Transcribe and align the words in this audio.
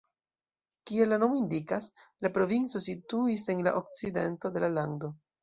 Kiel 0.91 1.11
la 1.13 1.19
nomo 1.23 1.37
indikas, 1.39 1.89
la 2.27 2.31
provinco 2.39 2.81
situis 2.87 3.47
en 3.57 3.63
la 3.69 3.75
okcidento 3.83 4.53
de 4.59 4.67
la 4.67 4.73
lando. 4.81 5.13